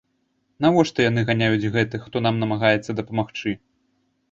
Навошта 0.63 1.05
яны 1.09 1.21
ганяюць 1.29 1.69
гэтых, 1.77 1.99
хто 2.11 2.17
нам 2.25 2.35
намагаецца 2.47 2.99
дапамагчы?! 3.03 3.57